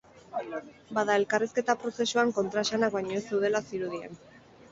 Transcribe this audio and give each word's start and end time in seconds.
Bada, 0.97 1.17
elkarrizketa 1.21 1.75
prozesuan 1.83 2.33
kontraesanak 2.37 2.97
baino 2.97 3.15
ez 3.19 3.23
zeudela 3.27 3.65
zirudien. 3.73 4.19